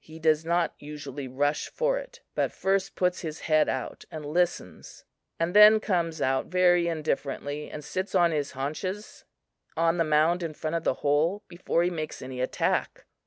[0.00, 5.06] He does not usually rush for it, but first puts his head out and listens
[5.40, 9.24] and then comes out very indifferently and sits on his haunches
[9.74, 13.06] on the mound in front of the hole before he makes any attack.